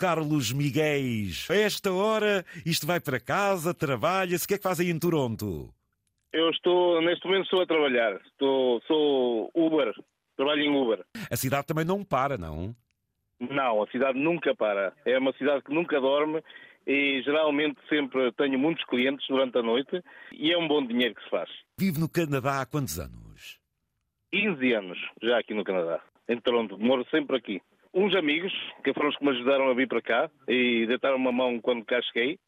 [0.00, 1.46] Carlos Miguéis.
[1.50, 4.46] A esta hora, isto vai para casa, trabalha-se.
[4.46, 5.68] O que é que faz aí em Toronto?
[6.32, 8.18] Eu estou, neste momento estou a trabalhar.
[8.24, 9.92] Estou, sou Uber,
[10.38, 11.04] trabalho em Uber.
[11.30, 12.74] A cidade também não para, não?
[13.38, 14.94] Não, a cidade nunca para.
[15.04, 16.42] É uma cidade que nunca dorme
[16.86, 21.24] e geralmente sempre tenho muitos clientes durante a noite e é um bom dinheiro que
[21.24, 21.50] se faz.
[21.78, 23.60] Vive no Canadá há quantos anos?
[24.32, 26.78] 15 anos já aqui no Canadá, em Toronto.
[26.78, 27.60] Moro sempre aqui.
[27.92, 28.52] Uns amigos,
[28.84, 31.84] que foram os que me ajudaram a vir para cá e deitaram uma mão quando
[31.84, 32.38] cá cheguei.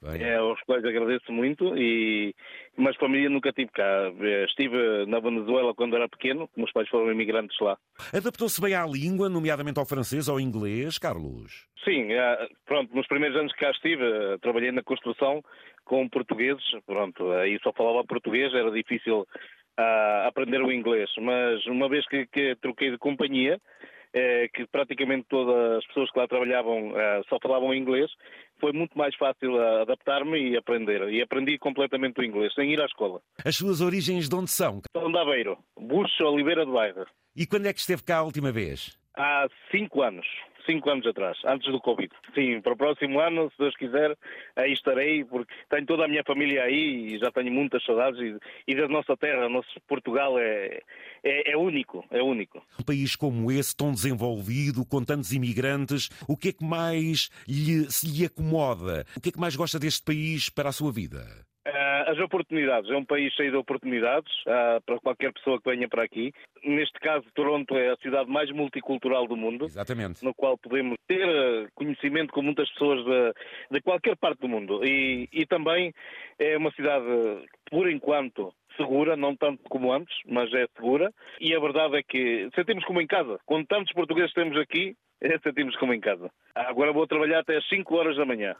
[0.00, 2.32] Bem, É, aos quais agradeço muito, e...
[2.76, 4.12] mas família nunca tive cá.
[4.20, 7.76] Eh, Estive na Venezuela quando era pequeno, meus pais foram imigrantes lá.
[8.14, 11.66] Adaptou-se bem à língua, nomeadamente ao francês ou ao inglês, Carlos?
[11.84, 15.42] Sim, eh, pronto, nos primeiros anos que cá estive, eh, trabalhei na construção
[15.84, 19.26] com portugueses, pronto, aí só falava português, era difícil
[19.78, 23.60] ah, aprender o inglês, mas uma vez que, que troquei de companhia,
[24.14, 28.10] eh, que praticamente todas as pessoas que lá trabalhavam ah, só falavam inglês,
[28.60, 31.08] foi muito mais fácil ah, adaptar-me e aprender.
[31.10, 33.20] E aprendi completamente o inglês, sem ir à escola.
[33.44, 34.82] As suas origens de onde são?
[34.94, 37.06] Sou de Aveiro, Buxo Oliveira de Bairro.
[37.34, 38.98] E quando é que esteve cá a última vez?
[39.16, 40.26] Há cinco anos.
[40.66, 42.10] Cinco anos atrás, antes do Covid.
[42.34, 44.16] Sim, para o próximo ano, se Deus quiser,
[44.56, 48.20] aí estarei, porque tenho toda a minha família aí e já tenho muitas saudades.
[48.20, 50.80] E, e da nossa terra, nosso Portugal é,
[51.22, 52.62] é, é único, é único.
[52.78, 57.90] Um país como esse, tão desenvolvido, com tantos imigrantes, o que é que mais lhe,
[57.90, 59.04] se lhe acomoda?
[59.16, 61.51] O que é que mais gosta deste país para a sua vida?
[62.12, 65.88] Ah, As oportunidades, é um país cheio de oportunidades ah, para qualquer pessoa que venha
[65.88, 66.32] para aqui.
[66.62, 69.64] Neste caso, Toronto é a cidade mais multicultural do mundo.
[69.64, 70.24] Exatamente.
[70.24, 73.32] no qual podemos ter eh, conhecimento com muitas pessoas de,
[73.72, 74.84] de qualquer parte do mundo.
[74.84, 75.92] E, e também
[76.38, 77.06] é uma cidade,
[77.70, 81.10] por enquanto, segura, não tanto como antes, mas é segura.
[81.40, 83.38] E a verdade é que sentimos como em casa.
[83.46, 86.30] Com tantos portugueses que temos aqui, eh, sentimos como em casa.
[86.54, 88.54] Agora vou trabalhar até às 5 horas da manhã.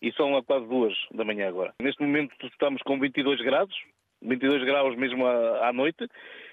[0.00, 1.74] E são a quase duas da manhã agora.
[1.82, 3.74] Neste momento estamos com 22 graus,
[4.22, 6.08] 22 graus mesmo à, à noite,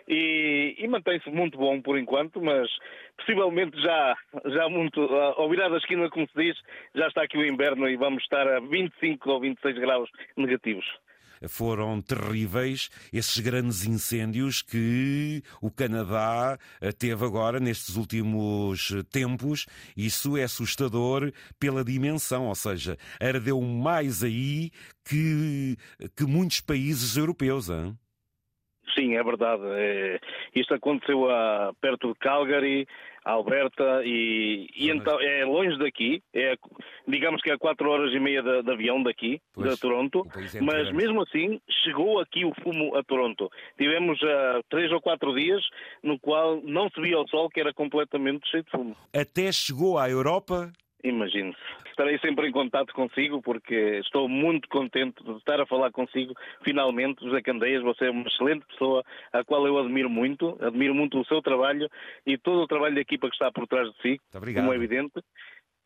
[0.08, 2.70] e, e mantém-se muito bom por enquanto, mas
[3.18, 6.58] possivelmente já, já muito, ao virar da esquina, como se diz,
[6.94, 10.86] já está aqui o inverno e vamos estar a 25 ou 26 graus negativos.
[11.48, 19.66] Foram terríveis esses grandes incêndios que o Canadá eh, teve agora nestes últimos eh, tempos.
[19.96, 24.72] Isso é assustador pela dimensão, ou seja, ardeu mais aí
[25.04, 25.78] que,
[26.16, 27.70] que muitos países europeus.
[27.70, 27.98] Hein?
[28.94, 29.64] Sim, é verdade.
[29.66, 30.20] É,
[30.54, 32.88] isto aconteceu a, perto de Calgary,
[33.26, 36.56] Alberta, e, e então é longe daqui, é,
[37.08, 40.62] digamos que é 4 horas e meia de, de avião daqui, Pois, de Toronto, é
[40.62, 43.50] mas mesmo assim chegou aqui o fumo a Toronto.
[43.78, 45.64] Tivemos ah, três ou quatro dias
[46.04, 48.96] no qual não se via o sol, que era completamente cheio de fumo.
[49.12, 50.72] Até chegou à Europa.
[51.04, 51.85] Imagine-se.
[51.96, 56.34] Estarei sempre em contato consigo porque estou muito contente de estar a falar consigo.
[56.62, 59.02] Finalmente, José Candeias, você é uma excelente pessoa,
[59.32, 60.58] a qual eu admiro muito.
[60.62, 61.88] Admiro muito o seu trabalho
[62.28, 64.64] e todo o trabalho da equipa que está por trás de si, Muito obrigado.
[64.64, 65.14] como é evidente.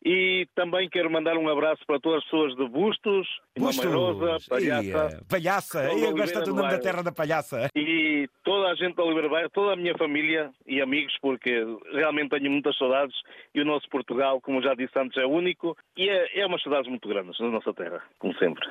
[0.03, 3.27] E também quero mandar um abraço para todas as pessoas de Bustos,
[3.57, 3.83] Bustos!
[3.83, 5.81] Mamairosa, Palhaça Ia, Palhaça!
[5.81, 7.67] Todo Ia, Oliveira gosta do nome da terra da Palhaça.
[7.75, 12.29] e toda a gente da Oliveira Bairro, toda a minha família e amigos, porque realmente
[12.29, 13.15] tenho muitas saudades
[13.53, 16.89] e o nosso Portugal, como já disse antes, é único e é, é umas saudades
[16.89, 18.69] muito grandes na nossa terra, como sempre.